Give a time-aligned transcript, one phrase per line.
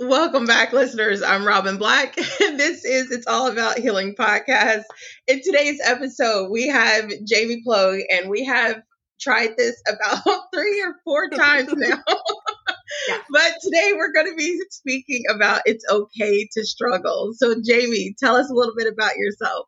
[0.00, 1.22] Welcome back, listeners.
[1.22, 2.16] I'm Robin Black.
[2.40, 4.84] And this is It's All About Healing podcast.
[5.26, 8.80] In today's episode, we have Jamie Ploog, and we have
[9.20, 10.22] tried this about
[10.54, 11.98] three or four times now.
[13.08, 13.18] yeah.
[13.28, 17.32] But today we're going to be speaking about it's okay to struggle.
[17.34, 19.66] So, Jamie, tell us a little bit about yourself.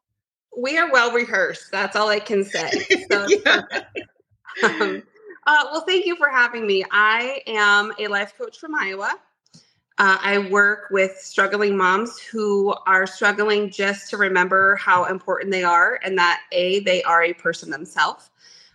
[0.56, 1.72] We are well rehearsed.
[1.72, 2.70] That's all I can say.
[3.10, 3.62] So yeah.
[4.62, 5.02] um,
[5.44, 6.84] uh, well, thank you for having me.
[6.92, 9.16] I am a life coach from Iowa.
[10.00, 15.62] Uh, I work with struggling moms who are struggling just to remember how important they
[15.62, 18.30] are and that A, they are a person themselves.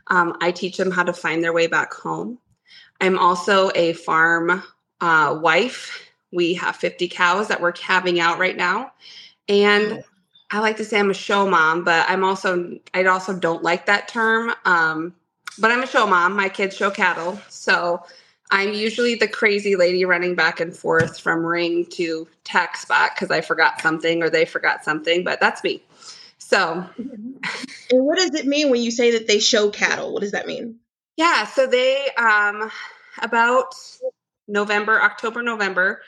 [0.05, 2.37] Um, I teach them how to find their way back home.
[3.01, 4.61] I'm also a farm
[5.01, 6.11] uh, wife.
[6.31, 8.91] We have 50 cows that we're calving out right now.
[9.49, 10.03] And
[10.51, 13.87] I like to say I'm a show mom, but I'm also, I also don't like
[13.87, 14.53] that term.
[14.63, 15.15] Um,
[15.57, 16.35] but I'm a show mom.
[16.35, 17.41] My kids show cattle.
[17.49, 18.03] So
[18.51, 23.31] I'm usually the crazy lady running back and forth from ring to tack spot because
[23.31, 25.83] I forgot something or they forgot something, but that's me.
[26.37, 27.39] So, and
[27.89, 30.13] what does it mean when you say that they show cattle?
[30.13, 30.77] What does that mean?
[31.17, 32.71] Yeah, so they um
[33.21, 33.73] about
[34.47, 36.01] November, October, November,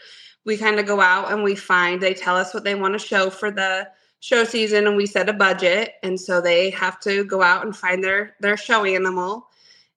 [0.45, 3.05] we kind of go out and we find they tell us what they want to
[3.05, 3.87] show for the
[4.19, 7.75] show season and we set a budget and so they have to go out and
[7.75, 9.46] find their their show animal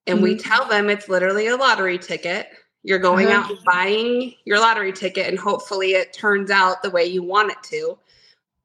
[0.07, 0.23] and mm-hmm.
[0.23, 2.49] we tell them it's literally a lottery ticket.
[2.83, 3.53] You're going uh-huh.
[3.53, 7.61] out buying your lottery ticket, and hopefully it turns out the way you want it
[7.63, 7.97] to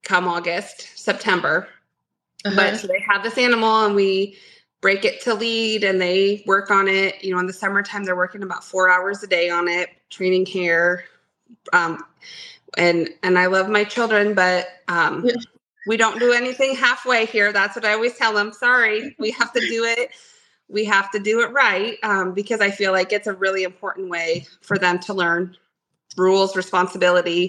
[0.02, 1.68] come August, September.
[2.44, 2.56] Uh-huh.
[2.56, 4.36] But so they have this animal, and we
[4.80, 7.22] break it to lead and they work on it.
[7.24, 10.46] You know, in the summertime, they're working about four hours a day on it, training
[10.46, 11.04] hair.
[11.72, 12.04] Um,
[12.78, 15.34] and and I love my children, but um, yeah.
[15.86, 17.52] we don't do anything halfway here.
[17.52, 18.52] That's what I always tell them.
[18.52, 20.10] Sorry, we have to do it
[20.68, 24.08] we have to do it right um, because I feel like it's a really important
[24.08, 25.56] way for them to learn
[26.16, 27.48] rules, responsibility.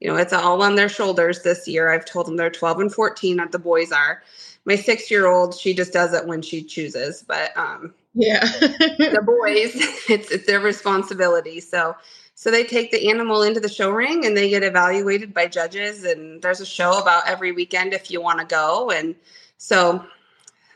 [0.00, 1.92] You know, it's all on their shoulders this year.
[1.92, 4.22] I've told them they're 12 and 14, that the boys are.
[4.64, 7.22] My six year old, she just does it when she chooses.
[7.26, 9.72] But um, yeah, the boys,
[10.08, 11.60] it's it's their responsibility.
[11.60, 11.96] So
[12.34, 16.04] so they take the animal into the show ring and they get evaluated by judges.
[16.04, 18.90] And there's a show about every weekend if you want to go.
[18.90, 19.14] And
[19.58, 20.04] so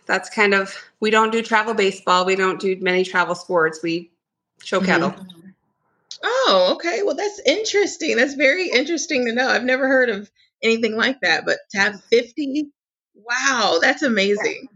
[0.07, 2.25] that's kind of we don't do travel baseball.
[2.25, 3.81] We don't do many travel sports.
[3.83, 4.11] We
[4.63, 4.87] show mm-hmm.
[4.87, 5.15] cattle.
[6.23, 7.03] Oh, okay.
[7.05, 8.17] Well, that's interesting.
[8.17, 9.49] That's very interesting to know.
[9.49, 10.31] I've never heard of
[10.63, 12.69] anything like that, but to have 50,
[13.15, 14.69] wow, that's amazing.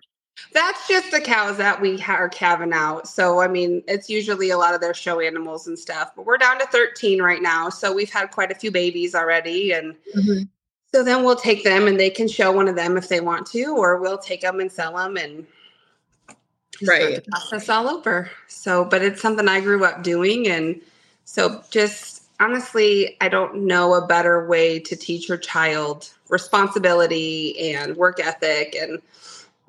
[0.52, 3.08] That's just the cows that we are calving out.
[3.08, 6.38] So, I mean, it's usually a lot of their show animals and stuff, but we're
[6.38, 7.70] down to 13 right now.
[7.70, 9.72] So, we've had quite a few babies already.
[9.72, 10.42] And mm-hmm.
[10.92, 13.46] So then we'll take them and they can show one of them if they want
[13.48, 15.46] to, or we'll take them and sell them and
[16.86, 18.30] right process all over.
[18.46, 20.80] So, but it's something I grew up doing, and
[21.24, 27.96] so just honestly, I don't know a better way to teach your child responsibility and
[27.96, 29.00] work ethic and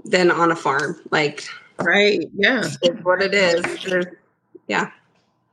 [0.06, 1.00] than on a farm.
[1.12, 1.44] Like,
[1.80, 2.22] right?
[2.34, 3.64] Yeah, it's what it is.
[3.84, 4.06] There's,
[4.68, 4.92] yeah.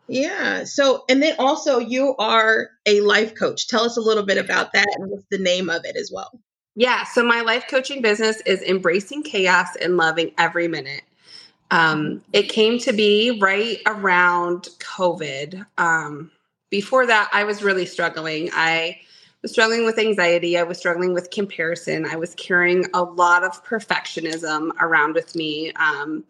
[0.08, 0.64] Yeah.
[0.64, 3.68] So, and then also you are a life coach.
[3.68, 6.30] Tell us a little bit about that and what's the name of it as well.
[6.74, 7.04] Yeah.
[7.04, 11.02] So, my life coaching business is embracing chaos and loving every minute.
[11.70, 15.66] Um, it came to be right around COVID.
[15.78, 16.30] Um,
[16.70, 18.50] before that, I was really struggling.
[18.52, 19.00] I
[19.42, 20.58] was struggling with anxiety.
[20.58, 22.06] I was struggling with comparison.
[22.06, 25.72] I was carrying a lot of perfectionism around with me.
[25.72, 26.24] Um,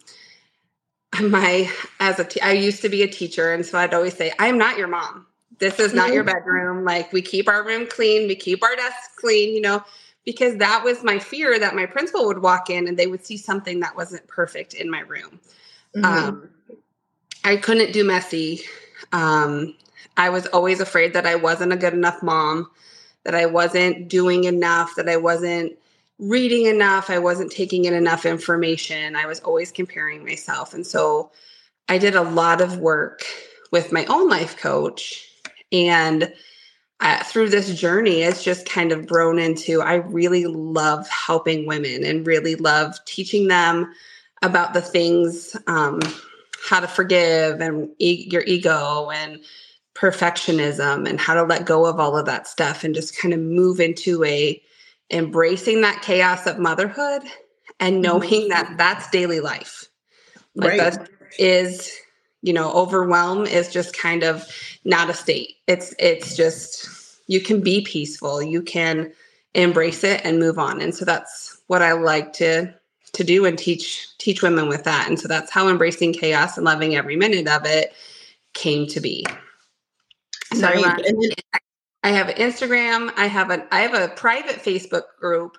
[1.23, 4.33] my as a t- I used to be a teacher and so I'd always say
[4.39, 5.27] I am not your mom.
[5.59, 6.39] This is not your mm-hmm.
[6.39, 6.85] bedroom.
[6.85, 9.83] Like we keep our room clean, we keep our desks clean, you know,
[10.25, 13.37] because that was my fear that my principal would walk in and they would see
[13.37, 15.41] something that wasn't perfect in my room.
[15.97, 16.05] Mm-hmm.
[16.05, 16.51] Um,
[17.45, 18.61] I couldn't do messy.
[19.13, 19.77] Um,
[20.17, 22.71] I was always afraid that I wasn't a good enough mom,
[23.23, 25.79] that I wasn't doing enough, that I wasn't
[26.19, 27.11] reading enough.
[27.11, 29.17] I wasn't taking in enough information.
[29.17, 30.73] I was always comparing myself.
[30.73, 31.31] And so
[31.89, 33.23] I did a lot of work
[33.71, 35.29] with my own life coach.
[35.73, 36.33] And
[37.01, 42.05] uh, through this journey, it's just kind of grown into I really love helping women
[42.05, 43.93] and really love teaching them
[44.43, 46.01] about the things, um,
[46.67, 49.41] how to forgive and e- your ego and
[49.95, 53.41] perfectionism and how to let go of all of that stuff and just kind of
[53.41, 54.61] move into a
[55.11, 57.23] embracing that chaos of motherhood
[57.81, 58.49] and knowing mm-hmm.
[58.49, 59.87] that that's daily life.
[60.55, 60.93] Like right.
[60.93, 61.09] that
[61.39, 61.93] is,
[62.43, 64.45] you know, overwhelm is just kind of
[64.85, 65.57] not a state.
[65.67, 66.89] It's it's just
[67.27, 68.43] you can be peaceful.
[68.43, 69.13] You can
[69.55, 70.81] embrace it and move on.
[70.81, 72.73] And so that's what I like to
[73.13, 75.09] to do and teach teach women with that.
[75.09, 77.93] And so that's how embracing chaos and loving every minute of it
[78.55, 79.25] came to be.
[80.55, 81.05] So right.
[81.05, 81.31] and then,
[82.07, 83.13] I have Instagram.
[83.17, 85.59] I have an I have a private Facebook group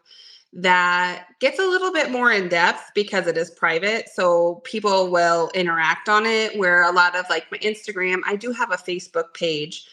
[0.53, 4.07] that gets a little bit more in depth because it is private.
[4.07, 6.57] So people will interact on it.
[6.57, 9.87] Where a lot of like my Instagram, I do have a Facebook page,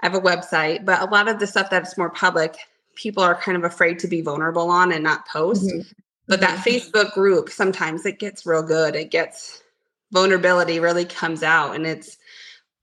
[0.00, 2.56] I have a website, but a lot of the stuff that's more public,
[2.94, 5.68] people are kind of afraid to be vulnerable on and not post.
[5.68, 5.90] Mm-hmm.
[6.26, 6.70] But that mm-hmm.
[6.70, 8.96] Facebook group, sometimes it gets real good.
[8.96, 9.62] It gets
[10.10, 11.74] vulnerability really comes out.
[11.74, 12.16] And it's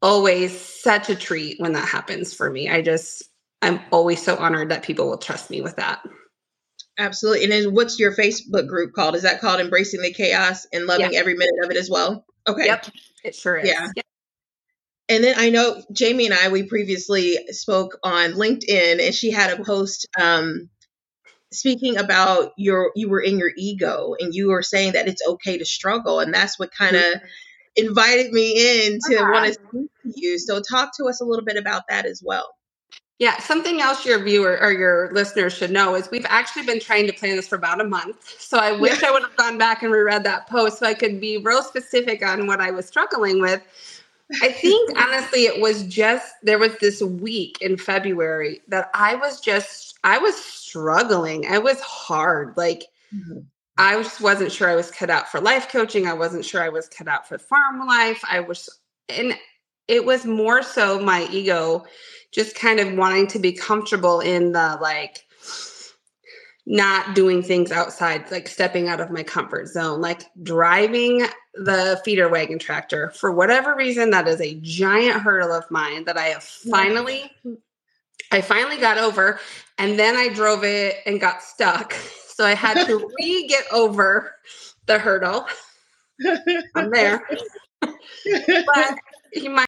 [0.01, 2.69] always such a treat when that happens for me.
[2.69, 3.23] I just,
[3.61, 6.03] I'm always so honored that people will trust me with that.
[6.97, 7.43] Absolutely.
[7.43, 9.15] And then what's your Facebook group called?
[9.15, 11.19] Is that called Embracing the Chaos and Loving yeah.
[11.19, 12.25] Every Minute of It as well?
[12.47, 12.65] Okay.
[12.65, 12.87] Yep.
[13.23, 13.67] It sure is.
[13.67, 13.87] Yeah.
[13.95, 14.05] Yep.
[15.09, 19.59] And then I know Jamie and I, we previously spoke on LinkedIn and she had
[19.59, 20.69] a post um,
[21.51, 25.57] speaking about your, you were in your ego and you were saying that it's okay
[25.57, 26.21] to struggle.
[26.21, 27.25] And that's what kind of mm-hmm.
[27.75, 29.31] Invited me in to uh-huh.
[29.31, 30.39] want to speak to you.
[30.39, 32.55] So talk to us a little bit about that as well.
[33.17, 37.07] Yeah, something else your viewer or your listeners should know is we've actually been trying
[37.07, 38.41] to plan this for about a month.
[38.41, 41.21] So I wish I would have gone back and reread that post so I could
[41.21, 43.61] be real specific on what I was struggling with.
[44.41, 49.39] I think honestly, it was just there was this week in February that I was
[49.39, 51.47] just I was struggling.
[51.47, 52.57] I was hard.
[52.57, 52.83] Like
[53.15, 53.39] mm-hmm.
[53.77, 56.07] I just wasn't sure I was cut out for life coaching.
[56.07, 58.21] I wasn't sure I was cut out for farm life.
[58.29, 58.69] I was,
[59.09, 59.37] and
[59.87, 61.85] it was more so my ego
[62.31, 65.25] just kind of wanting to be comfortable in the like
[66.65, 72.27] not doing things outside, like stepping out of my comfort zone, like driving the feeder
[72.27, 73.11] wagon tractor.
[73.11, 77.31] For whatever reason, that is a giant hurdle of mine that I have finally,
[78.31, 79.39] I finally got over.
[79.77, 81.95] And then I drove it and got stuck.
[82.35, 84.35] So I had to re get over
[84.87, 85.47] the hurdle.
[86.75, 87.25] I'm there.
[87.81, 88.99] but
[89.49, 89.65] my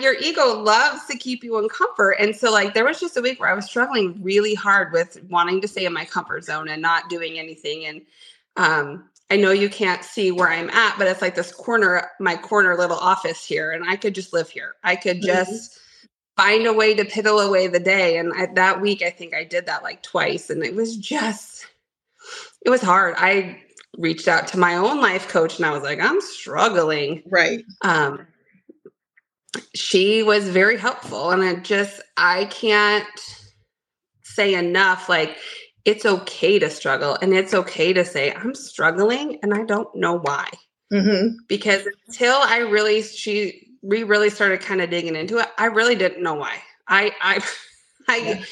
[0.00, 2.16] your ego loves to keep you in comfort.
[2.18, 5.22] And so, like, there was just a week where I was struggling really hard with
[5.28, 7.86] wanting to stay in my comfort zone and not doing anything.
[7.86, 8.02] And
[8.56, 12.36] um, I know you can't see where I'm at, but it's like this corner, my
[12.36, 14.74] corner little office here, and I could just live here.
[14.82, 15.26] I could mm-hmm.
[15.26, 16.42] just mm-hmm.
[16.42, 18.18] find a way to piddle away the day.
[18.18, 21.66] And I, that week, I think I did that like twice, and it was just,
[22.64, 23.14] it was hard.
[23.18, 23.60] I
[23.98, 27.22] reached out to my own life coach, and I was like, I'm struggling.
[27.30, 27.64] Right.
[27.82, 28.26] Um,
[29.74, 33.06] she was very helpful and I just i can't
[34.22, 35.36] say enough like
[35.84, 40.18] it's okay to struggle and it's okay to say i'm struggling and i don't know
[40.18, 40.48] why
[40.92, 41.36] mm-hmm.
[41.48, 45.94] because until i really she we really started kind of digging into it i really
[45.94, 46.56] didn't know why
[46.88, 47.44] i i
[48.08, 48.42] i yeah.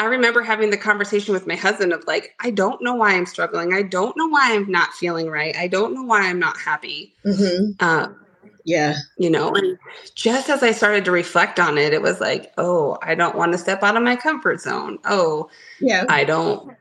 [0.00, 3.26] I remember having the conversation with my husband of like, I don't know why I'm
[3.26, 3.74] struggling.
[3.74, 5.54] I don't know why I'm not feeling right.
[5.54, 7.14] I don't know why I'm not happy.
[7.26, 7.84] Mm-hmm.
[7.84, 8.16] Um,
[8.64, 8.96] yeah.
[9.18, 9.78] You know, and
[10.14, 13.52] just as I started to reflect on it, it was like, oh, I don't want
[13.52, 14.98] to step out of my comfort zone.
[15.04, 15.50] Oh,
[15.80, 16.06] yeah.
[16.08, 16.74] I don't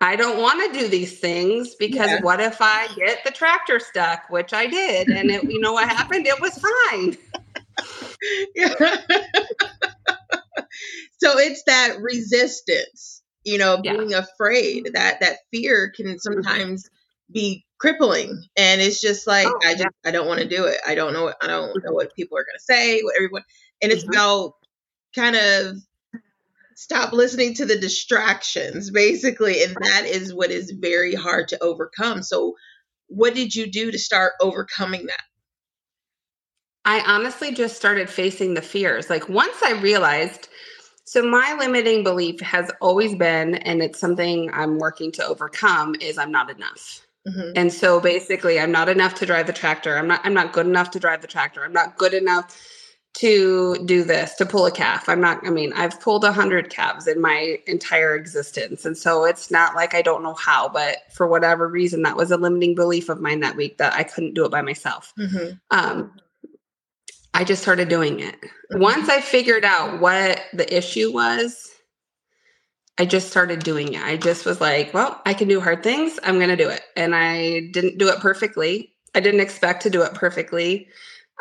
[0.00, 2.22] I don't want to do these things because yeah.
[2.22, 5.88] what if I get the tractor stuck, which I did, and it, you know what
[5.88, 6.26] happened?
[6.26, 6.58] It was
[6.90, 7.16] fine.
[8.56, 8.96] yeah.
[11.18, 14.18] so it's that resistance, you know, being yeah.
[14.18, 16.18] afraid that that fear can mm-hmm.
[16.18, 16.88] sometimes
[17.30, 20.08] be crippling and it's just like oh, i just yeah.
[20.08, 22.44] i don't want to do it i don't know i don't know what people are
[22.44, 23.42] going to say what everyone
[23.82, 24.12] and it's mm-hmm.
[24.12, 24.52] about
[25.14, 25.76] kind of
[26.76, 32.22] stop listening to the distractions basically and that is what is very hard to overcome
[32.22, 32.54] so
[33.08, 35.22] what did you do to start overcoming that
[36.84, 40.48] i honestly just started facing the fears like once i realized
[41.04, 46.18] so my limiting belief has always been and it's something i'm working to overcome is
[46.18, 47.52] i'm not enough Mm-hmm.
[47.56, 49.96] And so basically I'm not enough to drive the tractor.
[49.96, 51.64] I'm not I'm not good enough to drive the tractor.
[51.64, 52.60] I'm not good enough
[53.14, 55.08] to do this, to pull a calf.
[55.08, 58.84] I'm not I mean, I've pulled a hundred calves in my entire existence.
[58.84, 62.30] And so it's not like I don't know how, but for whatever reason that was
[62.30, 65.14] a limiting belief of mine that week that I couldn't do it by myself.
[65.18, 65.54] Mm-hmm.
[65.70, 66.12] Um
[67.34, 68.36] I just started doing it.
[68.70, 71.72] Once I figured out what the issue was,
[72.96, 74.02] I just started doing it.
[74.02, 76.18] I just was like, well, I can do hard things.
[76.22, 76.82] I'm going to do it.
[76.96, 78.92] And I didn't do it perfectly.
[79.16, 80.88] I didn't expect to do it perfectly.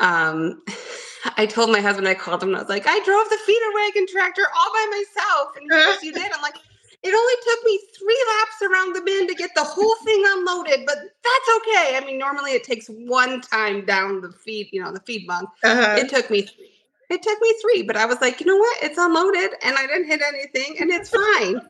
[0.02, 0.64] Um,
[1.38, 3.74] I told my husband, I called him and I was like, I drove the feeder
[3.76, 5.56] wagon tractor all by myself.
[5.56, 6.30] And yes, you did.
[6.34, 6.56] I'm like,
[7.04, 10.86] it only took me three laps around the bend to get the whole thing unloaded,
[10.86, 11.98] but that's okay.
[11.98, 15.50] I mean, normally it takes one time down the feed, you know, the feed bunk.
[15.64, 15.96] Uh-huh.
[15.98, 16.70] It took me three.
[17.10, 18.84] It took me three, but I was like, you know what?
[18.84, 21.62] It's unloaded and I didn't hit anything and it's fine.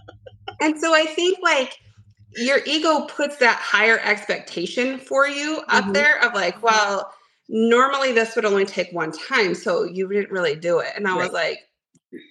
[0.60, 1.76] and so I think like
[2.36, 5.92] your ego puts that higher expectation for you up mm-hmm.
[5.92, 7.12] there of like, well,
[7.48, 9.54] normally this would only take one time.
[9.54, 10.92] So you didn't really do it.
[10.94, 11.24] And I right.
[11.24, 11.67] was like,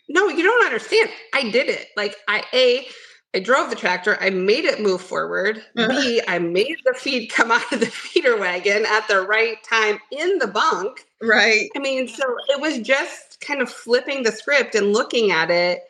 [0.10, 1.10] no, you don't understand.
[1.34, 1.88] I did it.
[1.96, 2.88] Like I a
[3.36, 4.18] I drove the tractor.
[4.22, 5.62] I made it move forward.
[5.78, 5.90] Uh-huh.
[5.90, 10.00] B, I made the feed come out of the feeder wagon at the right time
[10.12, 11.06] in the bunk.
[11.22, 11.70] Right.
[11.76, 15.82] I mean, so it was just kind of flipping the script and looking at it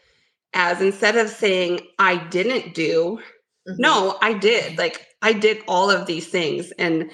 [0.53, 3.19] as instead of saying, I didn't do,
[3.69, 3.75] Mhm.
[3.79, 4.77] no, I did.
[4.77, 6.71] Like I did all of these things.
[6.79, 7.11] And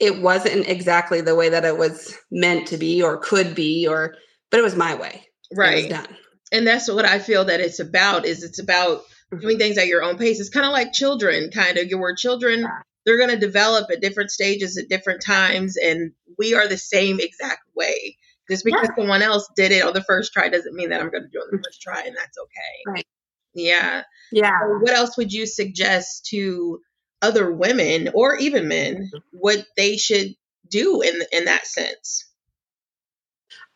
[0.00, 4.16] it wasn't exactly the way that it was meant to be or could be, or,
[4.50, 5.26] but it was my way.
[5.56, 5.90] Right.
[5.90, 6.06] done.
[6.52, 9.38] And that's what I feel that it's about is it's about mm-hmm.
[9.38, 10.40] doing things at your own pace.
[10.40, 12.80] It's kind of like children, kind of your children, Yeah.
[13.04, 17.20] they're going to develop at different stages at different times and we are the same
[17.20, 18.16] exact way.
[18.50, 18.94] Just because Yeah.
[18.96, 21.38] someone else did it on the first try doesn't mean that I'm going to do
[21.38, 21.64] it on the mm-hmm.
[21.64, 22.82] first try and that's okay.
[22.86, 23.06] Right.
[23.54, 24.02] Yeah.
[24.32, 24.58] Yeah.
[24.60, 26.80] So what else would you suggest to
[27.22, 29.18] other women or even men mm-hmm.
[29.32, 30.34] what they should
[30.68, 32.26] do in in that sense?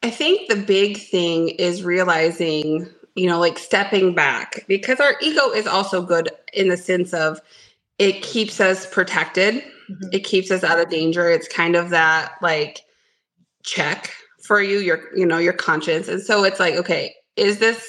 [0.02, 5.50] I think the big thing is realizing, you know, like stepping back because our ego
[5.50, 7.40] is also good in the sense of
[7.98, 10.14] it keeps us protected, Mhm.
[10.14, 11.28] it keeps us out of danger.
[11.28, 12.80] It's kind of that like
[13.64, 14.12] check
[14.44, 16.08] for you, your, you know, your conscience.
[16.08, 17.84] And so it's like, okay, is this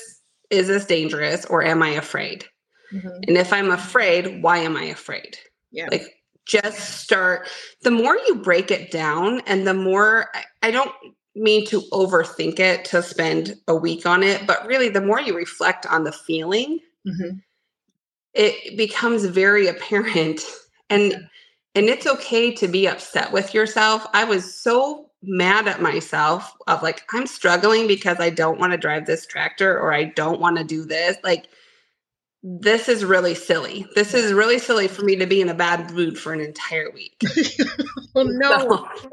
[0.49, 2.43] is this dangerous or am I afraid?
[2.91, 3.23] Mhm.
[3.27, 5.37] And if I'm afraid, why am I afraid?
[5.71, 5.89] Yeah.
[5.91, 6.15] Like
[6.47, 7.47] just start
[7.83, 10.31] the more you break it down and the more
[10.63, 10.91] I don't
[11.39, 15.35] mean to overthink it to spend a week on it, but really the more you
[15.35, 17.41] reflect on the feeling, Mhm.
[18.33, 20.41] it becomes very apparent
[20.89, 21.27] and
[21.75, 24.05] and it's okay to be upset with yourself.
[24.13, 28.77] I was so mad at myself of like I'm struggling because I don't want to
[28.77, 31.17] drive this tractor or I don't want to do this.
[31.23, 31.47] Like
[32.43, 33.85] this is really silly.
[33.95, 36.89] This is really silly for me to be in a bad mood for an entire
[36.91, 37.21] week.
[38.15, 38.59] Oh no.
[38.59, 39.09] So-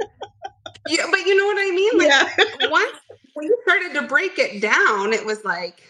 [0.89, 1.99] yeah, but you know what I mean?
[1.99, 2.69] Like yeah.
[2.71, 2.97] once
[3.35, 5.83] when you started to break it down, it was like,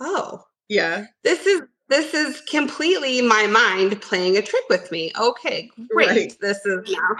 [0.00, 1.06] oh, Yeah.
[1.24, 5.10] this is this is completely my mind playing a trick with me.
[5.18, 6.08] Okay, great.
[6.08, 6.36] Right.
[6.40, 7.16] This is now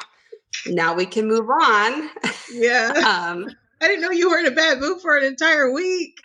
[0.66, 2.10] now we can move on.
[2.52, 2.92] Yeah.
[3.06, 3.48] Um
[3.80, 6.18] I didn't know you were in a bad mood for an entire week.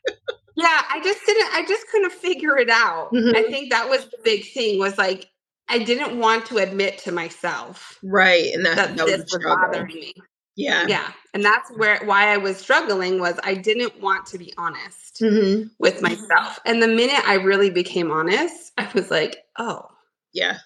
[0.55, 3.11] yeah, I just didn't I just couldn't figure it out.
[3.13, 3.35] Mhm.
[3.35, 5.29] I think that was the big thing was like
[5.69, 8.51] I didn't want to admit to myself Right.
[8.53, 10.13] And that's that that was was bothering me.
[10.55, 10.85] Yeah.
[10.87, 11.11] Yeah.
[11.33, 15.19] And that's where why I was struggling was I didn't want to be honest.
[15.19, 16.59] hmm with myself.
[16.65, 19.87] And the minute I really became honest, I was like, oh,
[20.33, 20.59] Yeah.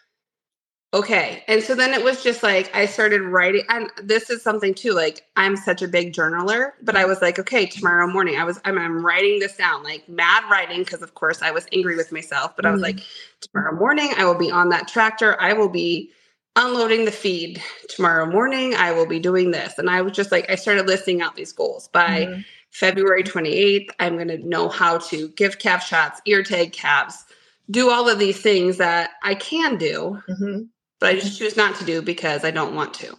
[0.94, 1.44] okay.
[1.48, 3.64] And so then it was just like I started writing.
[3.70, 7.40] And this is something too, like I'm such a big journaler, but I was like,
[7.40, 11.14] okay, tomorrow morning, I was I'm, I'm writing this down, like mad writing, because of
[11.14, 12.56] course I was angry with myself.
[12.56, 12.84] But I was Mhm.
[12.84, 13.00] like,
[13.42, 15.40] tomorrow morning, I will be on that tractor.
[15.42, 16.12] I will be
[16.58, 18.76] unloading the feed tomorrow morning.
[18.76, 19.80] I will be doing this.
[19.80, 22.46] And I was just like, I started listing out these goals by Mhm.
[22.72, 27.26] February 28th, I'm going to know how to give calf shots, ear tag calves,
[27.72, 30.70] do all of these things that I can do, Mhm.
[31.00, 33.18] but I just choose not to do because I don't want to.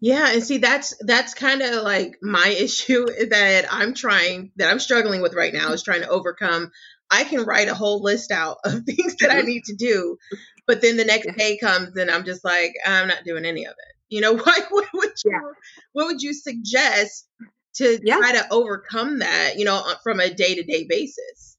[0.00, 4.80] Yeah, and see that's that's kind of like my issue that I'm trying that I'm
[4.80, 6.72] struggling with right now is trying to overcome.
[7.10, 9.46] I can write a whole list out of things that I Mhm.
[9.46, 10.18] need to do,
[10.66, 13.72] but then the next day comes and I'm just like I'm not doing any of
[13.72, 13.94] it.
[14.08, 15.40] You know, what what would you Yeah.
[15.92, 17.28] what would you suggest
[17.74, 18.18] to Yeah.
[18.18, 21.56] try to overcome that, you know, from a day-to-day basis?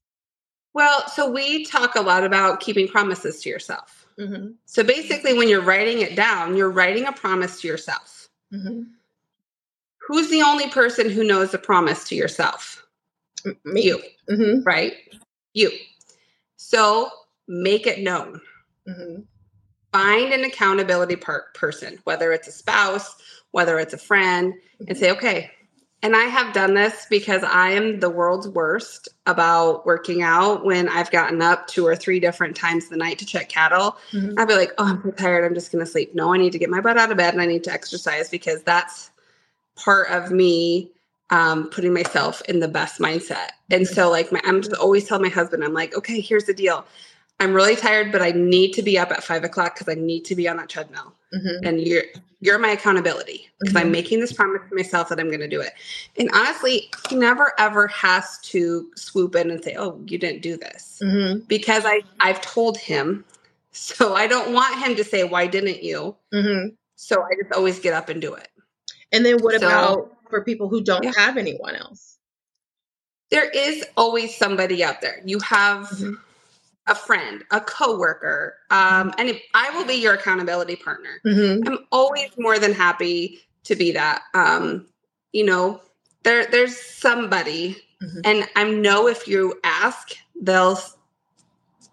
[0.74, 4.06] Well, so we talk a lot about keeping promises to yourself.
[4.18, 4.54] Mhm.
[4.66, 8.28] So basically, when you're writing it down, you're writing a promise to yourself.
[8.52, 8.86] Mhm.
[10.06, 12.84] Who's the only person who knows the promise to yourself?
[13.64, 13.82] Me.
[13.82, 14.64] You, Mhm.
[14.66, 14.94] right?
[15.54, 15.70] You.
[16.56, 17.10] So
[17.46, 18.40] make it known.
[18.88, 19.24] Mhm.
[19.92, 23.16] find an accountability per- person, whether it's a spouse,
[23.52, 24.52] whether it's a friend,
[24.86, 25.50] and say, okay.
[26.02, 30.88] And I have done this because I am the world's worst about working out when
[30.88, 33.96] I've gotten up two or three different times the night to check cattle.
[34.12, 34.34] Mhm.
[34.38, 35.44] I'd be like, oh, I'm so tired.
[35.44, 36.14] I'm just going to sleep.
[36.14, 38.28] No, I need to get my butt out of bed and I need to exercise
[38.30, 39.10] because that's
[39.74, 40.92] part of me
[41.30, 43.50] um, putting myself in the best mindset.
[43.70, 46.54] And so, like, my, I'm just always telling my husband, I'm like, okay, here's the
[46.54, 46.86] deal.
[47.40, 50.24] I'm really tired, but I need to be up at five o'clock because I need
[50.26, 51.14] to be on that treadmill.
[51.34, 51.58] Mhm.
[51.64, 52.04] And you're
[52.40, 53.92] you're my accountability because I'm Mhm.
[53.92, 55.72] making this promise to myself that I'm going to do it.
[56.16, 60.56] And honestly, he never ever has to swoop in and say, "Oh, you didn't do
[60.56, 61.46] this," Mhm.
[61.48, 63.24] because I I've told him.
[63.72, 66.74] So I don't want him to say, "Why didn't you?" Mhm.
[66.96, 68.48] So I just always get up and do it.
[69.12, 71.12] And then what So- about for people who don't Yeah.
[71.16, 72.18] have anyone else?
[73.30, 75.20] There is always somebody out there.
[75.24, 76.18] You have Mhm.
[76.88, 81.20] A friend, a coworker, um, and if, I will be your accountability partner.
[81.24, 81.66] Mhm.
[81.66, 84.22] I'm always more than happy to be that.
[84.34, 84.86] Um,
[85.32, 85.80] you know,
[86.24, 88.20] there there's somebody Mm-hmm.
[88.24, 90.78] And I know if you ask, they'll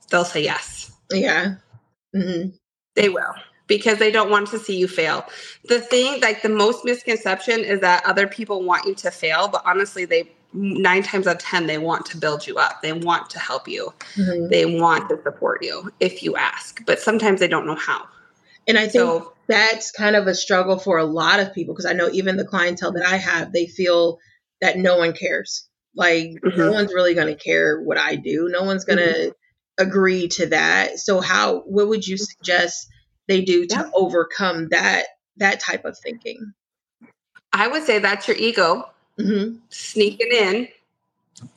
[0.09, 0.91] they'll say yes.
[1.11, 1.55] Yeah.
[2.15, 2.49] Mm-hmm.
[2.95, 3.33] They will
[3.67, 5.25] because they don't want to see you fail.
[5.65, 9.63] The thing, like the most misconception, is that other people want you to fail, but
[9.65, 12.81] honestly, they nine times out of ten they want to build you up.
[12.81, 13.93] They want to help you.
[14.15, 14.47] Mm-hmm.
[14.49, 18.07] They want to support you if you ask, but sometimes they don't know how.
[18.67, 21.85] And I think so, that's kind of a struggle for a lot of people because
[21.85, 24.17] I know even the clientele that I have, they feel
[24.61, 25.67] that no one cares.
[25.95, 26.57] Like mm-hmm.
[26.57, 28.49] no one's really going to care what I do.
[28.51, 29.87] No one's going to mm-hmm.
[29.87, 30.99] agree to that.
[30.99, 32.87] So how what would you suggest
[33.27, 33.89] they do to yeah.
[33.93, 35.05] overcome that
[35.37, 36.53] that type of thinking?
[37.53, 39.57] I would say that's your ego mm-hmm.
[39.69, 40.67] sneaking in,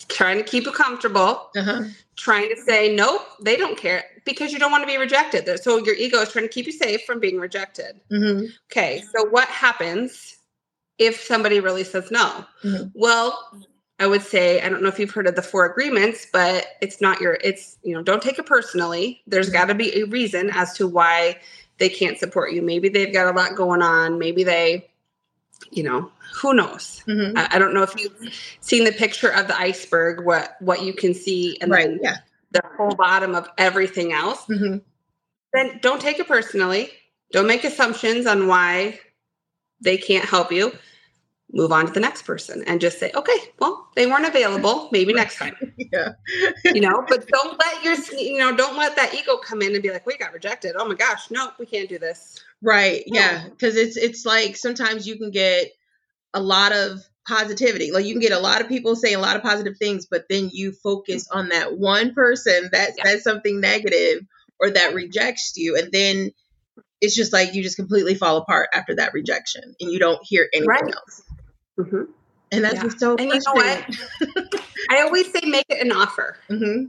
[0.08, 1.84] trying to keep you comfortable, uh-huh.
[2.16, 5.48] trying to say nope, they don't care because you don't want to be rejected.
[5.62, 8.00] So your ego is trying to keep you safe from being rejected.
[8.10, 8.46] Mm-hmm.
[8.70, 10.36] Okay, so what happens
[10.98, 12.44] if somebody really says no?
[12.64, 12.88] Mm-hmm.
[12.94, 13.66] Well,
[14.00, 17.00] I would say I don't know if you've heard of the four agreements, but it's
[17.00, 19.22] not your it's you know don't take it personally.
[19.26, 19.56] There's mm-hmm.
[19.56, 21.38] got to be a reason as to why
[21.78, 22.62] they can't support you.
[22.62, 24.18] Maybe they've got a lot going on.
[24.18, 24.88] Maybe they,
[25.70, 27.02] you know, who knows?
[27.06, 27.36] Mm-hmm.
[27.36, 30.92] I, I, don't know if you've seen the picture of the iceberg, what what you
[30.92, 32.16] can see, and right, yeah.
[32.52, 34.44] the whole bottom of everything else.
[34.46, 34.78] Mm-hmm.
[35.52, 36.90] Then don't take it personally.
[37.32, 38.98] Don't make assumptions on why
[39.80, 40.72] they can't help you
[41.52, 44.88] move on to the next person and just say, okay, well, they weren't available.
[44.92, 45.56] Maybe next time.
[45.76, 46.12] yeah.
[46.64, 49.82] you know, but don't let your, you know, don't let that ego come in and
[49.82, 50.76] be like, we got rejected.
[50.78, 52.38] Oh my gosh, no, we can't do this.
[52.62, 53.02] Right.
[53.06, 53.48] Yeah.
[53.60, 55.68] Cause it's, it's like sometimes you can get
[56.34, 57.92] a lot of positivity.
[57.92, 60.24] Like you can get a lot of people saying a lot of positive things, but
[60.28, 63.04] then you focus on that one person that yeah.
[63.04, 64.26] says something negative
[64.60, 65.76] or that rejects you.
[65.76, 66.32] And then
[67.00, 70.48] it's just like you just completely fall apart after that rejection and you don't hear
[70.52, 70.94] anything right.
[70.94, 71.22] else.
[71.78, 72.02] Mm-hmm.
[72.50, 72.88] And that's yeah.
[72.96, 73.96] so and you know what?
[74.90, 76.38] I always say make it an offer.
[76.48, 76.86] Mm-hmm.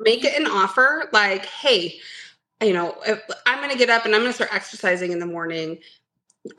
[0.00, 2.00] Make it an offer like, hey,
[2.62, 2.96] you know,
[3.46, 5.78] I'm going to get up and I'm going to start exercising in the morning.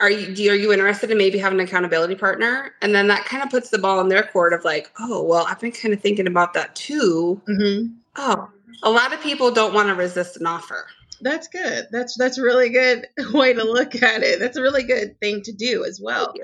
[0.00, 2.72] Are you, are you interested in maybe having an accountability partner?
[2.80, 5.46] And then that kind of puts the ball in their court of like, oh, well,
[5.48, 7.40] I've been kind of thinking about that too.
[7.48, 7.92] Mm-hmm.
[8.16, 8.48] Oh,
[8.82, 10.86] a lot of people don't want to resist an offer.
[11.20, 11.86] That's good.
[11.90, 14.38] That's that's really good way to look at it.
[14.38, 16.34] That's a really good thing to do as well.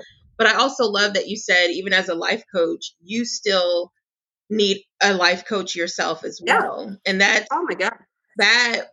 [0.41, 3.91] But I also love that you said, even as a life coach, you still
[4.49, 6.87] need a life coach yourself as well.
[6.89, 6.95] Yeah.
[7.05, 7.93] And that, oh my God,
[8.37, 8.87] that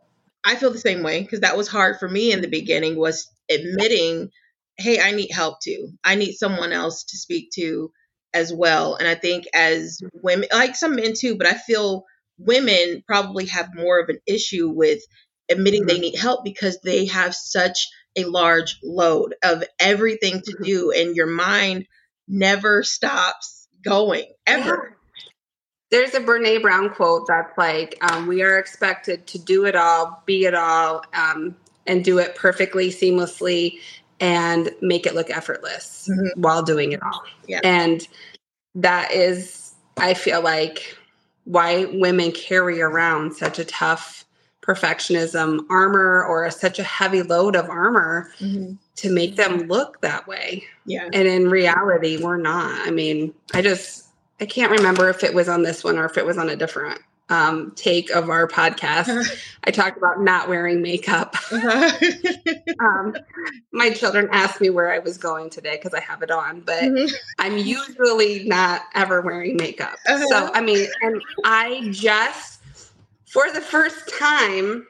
[0.44, 3.30] I feel the same way because that was hard for me in the beginning was
[3.50, 4.28] admitting,
[4.76, 5.92] hey, I need help too.
[6.04, 7.92] I need someone else to speak to
[8.34, 8.96] as well.
[8.96, 12.04] And I think as women, like some men too, but I feel
[12.37, 15.00] women probably have more of an issue with
[15.48, 15.96] admitting mm-hmm.
[15.96, 21.16] they need help because they have such a large load of everything to do, and
[21.16, 21.87] your mind
[22.26, 24.96] never stops going ever.
[25.90, 30.22] There's a Brene Brown quote that's like, um, "We are expected to do it all,
[30.26, 33.78] be it all, um, and do it perfectly, seamlessly,
[34.20, 36.40] and make it look effortless mm-hmm.
[36.40, 37.61] while doing it all." Yeah.
[37.64, 38.07] And
[38.74, 40.94] that is, I feel like,
[41.44, 44.26] why women carry around such a tough
[44.68, 48.74] perfectionism armor or such a heavy load of armor mm-hmm.
[48.96, 50.62] to make them look that way.
[50.85, 51.09] Yeah.
[51.12, 52.87] And in reality, we're not.
[52.87, 54.09] I mean, I just,
[54.40, 56.57] I can't remember if it was on this one or if it was on a
[56.57, 57.00] different
[57.31, 59.09] um, take of our podcast.
[59.09, 59.37] Uh-huh.
[59.64, 61.35] I talked about not wearing makeup.
[61.50, 62.54] Uh-huh.
[62.81, 63.16] um,
[63.72, 66.83] my children asked me where I was going today because I have it on, but
[66.83, 67.14] mm-hmm.
[67.38, 69.96] I'm usually not ever wearing makeup.
[70.07, 70.26] Uh-huh.
[70.28, 72.57] So, I mean, and I just,
[73.30, 74.86] for the first time,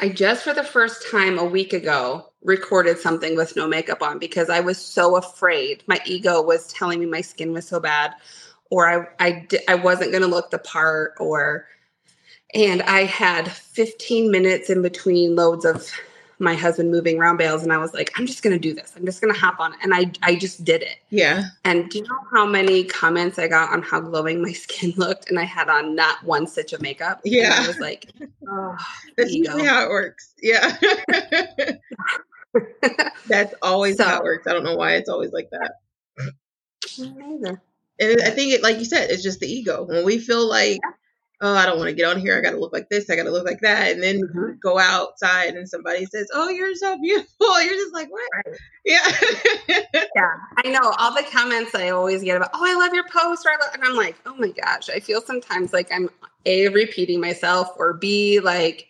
[0.00, 4.18] I just for the first time a week ago recorded something with no makeup on
[4.18, 5.84] because I was so afraid.
[5.86, 8.14] My ego was telling me my skin was so bad,
[8.70, 11.66] or I I I wasn't going to look the part, or
[12.54, 15.90] and I had 15 minutes in between loads of
[16.38, 18.92] my husband moving round bales and I was like, I'm just gonna do this.
[18.96, 19.78] I'm just gonna hop on it.
[19.82, 20.96] And I I just did it.
[21.10, 21.44] Yeah.
[21.64, 25.30] And do you know how many comments I got on how glowing my skin looked?
[25.30, 27.20] And I had on not one stitch of makeup.
[27.24, 27.56] Yeah.
[27.56, 28.10] And I was like,
[28.48, 28.76] oh
[29.16, 29.52] that's ego.
[29.52, 30.34] usually how it works.
[30.42, 30.76] Yeah.
[33.28, 34.46] that's always so, how it works.
[34.46, 35.72] I don't know why it's always like that.
[36.98, 37.62] Neither.
[38.00, 39.84] And I think it, like you said, it's just the ego.
[39.84, 40.90] When we feel like yeah
[41.40, 42.36] oh, I don't want to get on here.
[42.36, 43.10] I got to look like this.
[43.10, 43.92] I got to look like that.
[43.92, 44.52] And then mm-hmm.
[44.62, 47.62] go outside and somebody says, oh, you're so beautiful.
[47.62, 48.30] You're just like, what?
[48.34, 48.58] Right.
[48.84, 49.06] Yeah.
[50.14, 50.36] yeah.
[50.64, 53.46] I know all the comments I always get about, oh, I love your post.
[53.46, 56.08] Or I love, and I'm like, oh my gosh, I feel sometimes like I'm
[56.46, 58.88] A, repeating myself or B, like,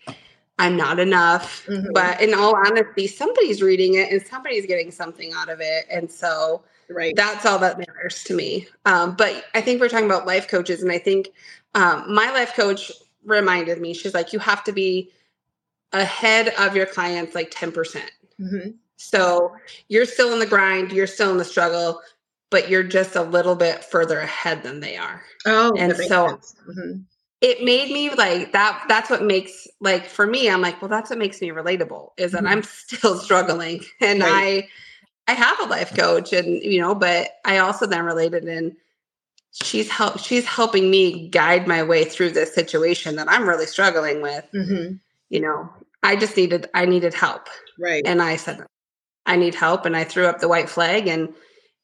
[0.58, 1.66] I'm not enough.
[1.66, 1.92] Mm-hmm.
[1.92, 5.86] But in all honesty, somebody's reading it and somebody's getting something out of it.
[5.90, 7.16] And so Right.
[7.16, 8.66] That's all that matters to me.
[8.84, 11.28] Um, but I think we're talking about life coaches, and I think
[11.74, 12.90] um, my life coach
[13.24, 13.94] reminded me.
[13.94, 15.10] She's like, you have to be
[15.92, 18.10] ahead of your clients like ten percent.
[18.38, 19.54] hmm So
[19.88, 22.00] you're still in the grind, you're still in the struggle,
[22.50, 25.22] but you're just a little bit further ahead than they are.
[25.46, 26.40] Oh, And so-.
[26.68, 27.04] Mhm.
[27.40, 28.84] It made me like that.
[28.88, 30.48] That's what makes like for me.
[30.48, 32.48] I'm like, well, that's what makes me relatable is that Mhm.
[32.48, 34.68] I'm still struggling, and Right.
[35.28, 38.76] I, I have a life coach, and you know, but I also then related in.
[39.62, 40.18] She's help.
[40.18, 44.44] She's helping me guide my way through this situation that I'm really struggling with.
[44.52, 44.98] Mhm.
[45.30, 45.70] You know,
[46.02, 46.68] I just needed.
[46.74, 47.48] I needed help.
[47.78, 48.02] Right.
[48.04, 48.64] And I said,
[49.26, 49.86] I need help.
[49.86, 51.06] And I threw up the white flag.
[51.06, 51.34] And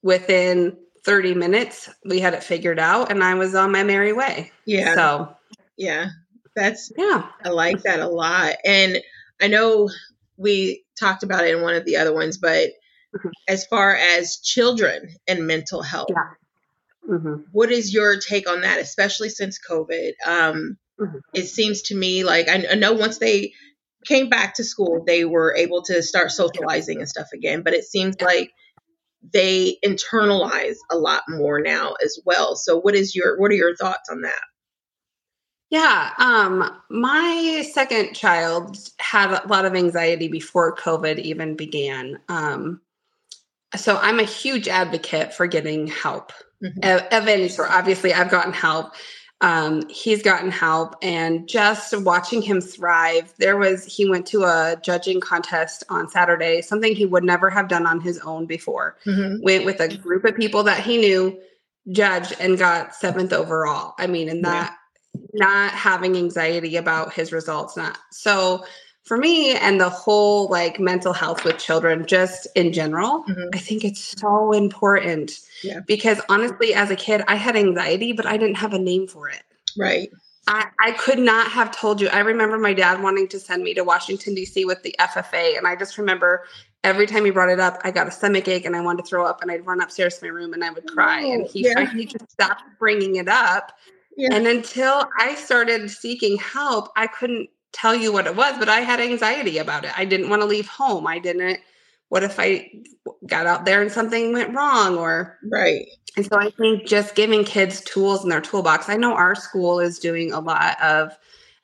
[0.03, 4.51] within 30 minutes, we had it figured out and I was on my merry way.
[4.67, 4.95] Yeah.
[4.95, 5.37] So,
[5.77, 6.09] Yeah.
[6.57, 7.29] That's yeah.
[7.45, 8.57] I like that a lot.
[8.65, 9.01] And
[9.41, 9.89] I know
[10.37, 12.71] we talked about it in one of the other ones, but
[13.17, 13.31] Mhm.
[13.49, 16.17] as far as children and mental health, Yeah.
[17.07, 20.13] Hmm what is your take on that, especially since COVID?
[20.27, 21.21] Um, Mhm.
[21.33, 23.55] It seems to me like I, I know once they
[24.07, 27.85] came back to school, they were able to start socializing and stuff again, but it
[27.85, 28.53] seems like
[29.33, 32.57] they internalize a lot more now as well.
[32.57, 34.41] So what is your what are your thoughts on that?
[35.71, 36.13] Yeah.
[36.19, 42.19] Um, my second child had a lot of anxiety before COVID even began.
[42.29, 42.81] Um,
[43.77, 46.33] so I'm a huge advocate for getting help
[46.63, 46.85] Mhm.
[46.85, 47.71] of, of any sort.
[47.71, 48.93] Obviously, I've gotten help.
[49.43, 53.33] Um, he's gotten help, and just watching him thrive.
[53.39, 57.67] There was he went to a judging contest on Saturday, something he would never have
[57.69, 58.99] done on his own before.
[59.07, 59.43] Mhm.
[59.43, 61.39] Went with a group of people that he knew,
[61.91, 63.95] judged, and got seventh overall.
[63.99, 64.51] I mean, and Yeah.
[64.51, 64.77] that
[65.33, 68.65] not having anxiety about his results, not so.
[69.11, 73.49] For me and the whole like mental health with children, just in general, Mhm.
[73.53, 75.81] I think it's so important Yeah.
[75.85, 79.29] because honestly, as a kid, I had anxiety, but I didn't have a name for
[79.29, 79.43] it.
[79.77, 80.11] Right.
[80.47, 82.07] I, I could not have told you.
[82.07, 84.65] I remember my dad wanting to send me to Washington, D.C.
[84.65, 85.59] with the FFA.
[85.59, 86.45] And I just remember
[86.85, 89.09] every time he brought it up, I got a stomach ache and I wanted to
[89.09, 91.21] throw up and I'd run upstairs to my room and I would cry.
[91.23, 91.75] and Oh, he yeah.
[91.75, 93.73] finally just stopped bringing it up.
[94.17, 94.35] Yeah.
[94.37, 98.81] And until I started seeking help, I couldn't tell you what it was, but I
[98.81, 99.99] had anxiety about it.
[99.99, 101.07] I didn't want to leave home.
[101.07, 101.61] I didn't.
[102.09, 102.71] What if I
[103.27, 105.87] got out there and something went wrong or Right.
[106.17, 108.89] and so I think just giving kids tools in their toolbox.
[108.89, 111.17] I know our school is doing a lot of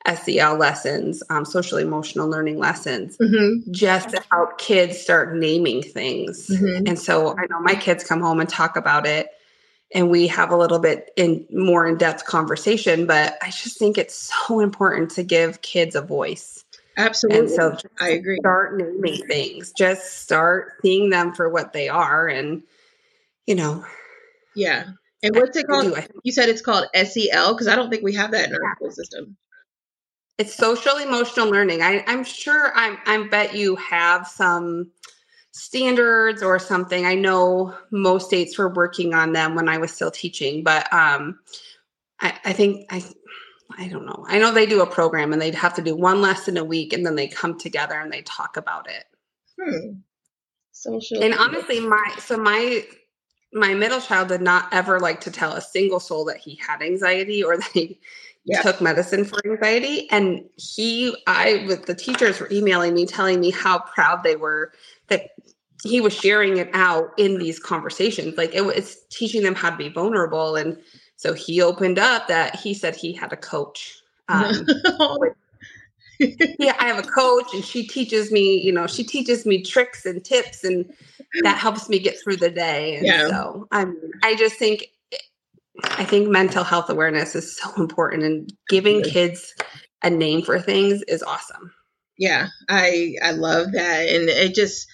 [0.05, 6.47] SEL lessons, um, social emotional learning lessons, hmm just to help kids start naming things.
[6.47, 9.27] hmm And so I know my kids come home and talk about it,
[9.93, 13.05] and we have a little bit in more in depth conversation.
[13.05, 16.63] But I just think it's so important to give kids a voice.
[16.97, 17.39] Absolutely.
[17.39, 18.37] And so I agree.
[18.39, 19.71] start naming things.
[19.77, 22.63] Just start seeing them for what they are, and
[23.45, 23.85] you know,
[24.55, 24.85] Yeah.
[25.23, 25.95] And what's it called?
[25.95, 26.01] do.
[26.23, 28.91] You said it's called SEL because I don't think we have that in our school
[28.91, 29.37] system.
[30.37, 31.81] It's social emotional learning.
[31.81, 34.91] I, I'm sure I'm I bet you have some
[35.57, 37.05] standards or something.
[37.05, 41.39] I know most states were working on them when I was still teaching, but um
[42.19, 43.03] I, I think I
[43.77, 44.25] I don't know.
[44.27, 46.93] I know they do a program and they'd have to do one lesson a week
[46.93, 49.05] and then they come together and they talk about it.
[49.61, 49.99] Hmm.
[50.71, 51.23] Social.
[51.23, 52.85] And honestly, my so my
[53.53, 56.81] my middle child did not ever like to tell a single soul that he had
[56.81, 57.99] anxiety or that he
[58.45, 58.61] Yeah.
[58.61, 60.09] took medicine for anxiety.
[60.09, 64.71] And he, I, with the teachers were emailing me, telling me how proud they were
[65.09, 65.29] that
[65.83, 68.37] he was sharing it out in these conversations.
[68.37, 70.55] Like it was teaching them how to be vulnerable.
[70.55, 70.77] And
[71.17, 74.01] so he opened up that he said he had a coach.
[74.29, 74.67] Um,
[76.19, 80.05] yeah, I have a coach and she teaches me, you know, she teaches me tricks
[80.05, 80.85] and tips and
[81.43, 82.97] that helps me get through the day.
[82.97, 83.27] And Yeah.
[83.27, 84.87] so I mean, I just think
[85.83, 89.53] I think mental health awareness is so important and giving kids
[90.03, 91.71] a name for things is awesome.
[92.17, 94.87] yeah, I I love that, and it just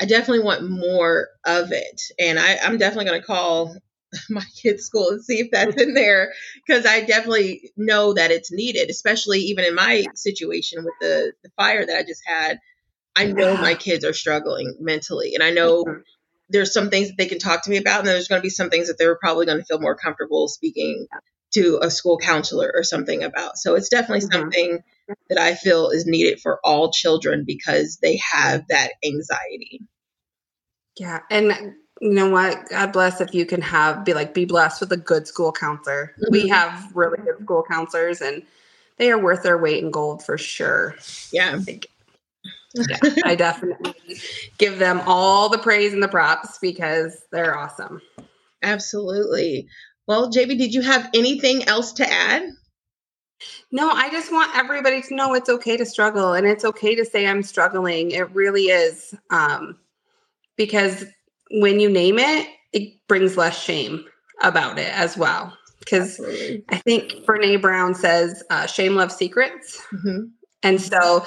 [0.00, 3.76] I definitely want more of it, and I I'm definitely gonna call
[4.30, 6.32] my kids' school and see if that's in there
[6.66, 11.50] because I definitely know that it's needed, especially even in my situation with the the
[11.56, 12.58] fire that I just had.
[13.16, 16.02] I know my kids are struggling mentally, and I know Mhm.
[16.50, 18.50] there's some things that they can talk to me about, and there's going to be
[18.50, 21.06] some things that they're probably going to feel more comfortable speaking
[21.54, 23.56] to a school counselor or something about.
[23.58, 24.32] So it's definitely Mhm.
[24.32, 24.82] something
[25.30, 29.82] that I feel is needed for all children because they have that anxiety.
[30.98, 31.20] Yeah.
[31.30, 32.68] And you know what?
[32.70, 36.14] God bless if you can have be like be blessed with a good school counselor.
[36.30, 36.50] We Mhm.
[36.50, 38.42] have really good school counselors and
[38.98, 40.96] they are worth their weight in gold for sure.
[41.32, 41.58] Yeah.
[41.66, 41.88] Like,
[42.74, 43.94] Yeah, I definitely
[44.58, 48.02] give them all the praise and the props because they're awesome.
[48.62, 49.68] Absolutely.
[50.06, 52.42] Well, JB, did you have anything else to add?
[53.70, 57.04] No, I just want everybody to know it's okay to struggle and it's okay to
[57.04, 58.10] say I'm struggling.
[58.10, 59.14] It really is.
[59.30, 59.78] Um,
[60.56, 61.04] because
[61.50, 64.04] when you name it, it brings less shame
[64.42, 65.56] about it as well.
[65.78, 66.20] Because
[66.68, 69.82] I think Brene Brown says uh, shame loves secrets.
[69.92, 70.26] Mm-hmm.
[70.62, 71.24] And so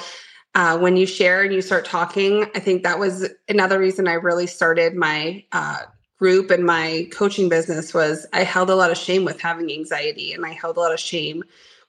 [0.53, 4.13] uh, when you share and you start talking, I think that was another reason I
[4.13, 5.79] really started my uh,
[6.19, 10.33] group and my coaching business was I held a lot of shame with having anxiety
[10.33, 11.43] and I held a lot of shame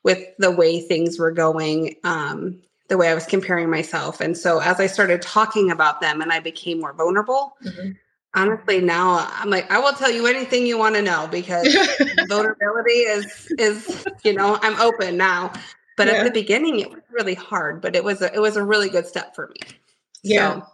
[0.05, 4.21] with the way things were going, um, the way I was comparing myself.
[4.21, 7.93] And so as I started talking about them and I became more vulnerable, mm-hmm.
[8.35, 11.75] honestly, now I'm like, I will tell you anything you want to know because
[12.29, 15.53] vulnerability is is, you know, I'm open now.
[15.97, 16.15] But yeah.
[16.15, 18.89] at the beginning it was really hard, but it was a it was a really
[18.89, 19.77] good step for me.
[20.23, 20.61] Yeah.
[20.61, 20.67] So,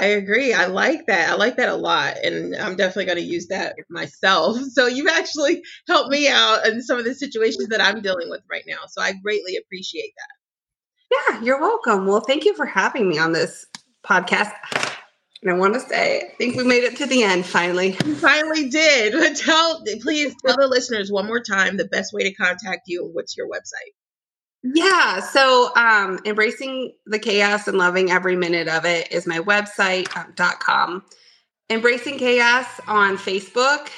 [0.00, 0.52] I agree.
[0.52, 1.30] I like that.
[1.30, 2.16] I like that a lot.
[2.22, 4.58] And I'm definitely going to use that myself.
[4.74, 8.40] So you've actually helped me out in some of the situations that I'm dealing with
[8.50, 8.78] right now.
[8.88, 11.32] So I greatly appreciate that.
[11.32, 12.06] Yeah, you're welcome.
[12.06, 13.66] Well, thank you for having me on this
[14.04, 14.52] podcast.
[15.42, 17.96] And I want to say, I think we made it to the end finally.
[18.04, 19.12] We finally did.
[19.12, 23.04] But tell, please tell the listeners one more time the best way to contact you
[23.04, 23.92] and what's your website.
[24.64, 25.20] Yeah.
[25.20, 30.32] So, um, embracing the chaos and loving every minute of it is my website um,
[30.36, 31.04] dot com.
[31.68, 33.88] Embracing chaos on Facebook.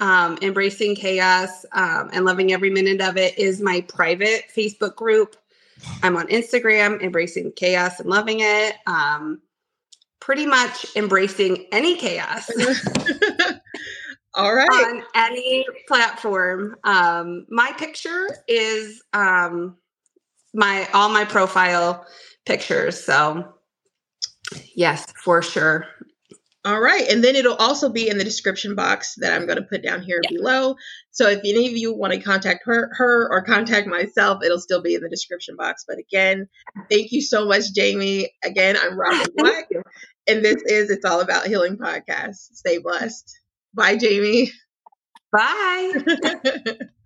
[0.00, 5.36] Um, embracing chaos um, and loving every minute of it is my private Facebook group.
[6.02, 8.76] I'm on Instagram, embracing chaos and loving it.
[8.86, 9.40] Um,
[10.20, 12.50] pretty much embracing any chaos.
[14.34, 14.68] All right.
[14.70, 16.76] On any platform.
[16.84, 19.76] Um, my picture is um,
[20.54, 22.06] my all my profile
[22.46, 23.02] pictures.
[23.02, 23.54] So
[24.74, 25.86] yes, for sure.
[26.64, 27.08] All right.
[27.08, 30.00] And then it'll also be in the description box that I'm going to put down
[30.02, 30.36] here yeah.
[30.36, 30.76] below.
[31.10, 34.80] So if any of you want to contact her, her or contact myself, it'll still
[34.80, 35.84] be in the description box.
[35.88, 36.46] But again,
[36.88, 38.32] thank you so much, Jamie.
[38.44, 39.68] Again, I'm Robin Black,
[40.28, 42.36] and this is It's All About Healing podcast.
[42.36, 43.36] Stay blessed.
[43.74, 44.52] Bye, Jamie.
[45.32, 45.92] Bye.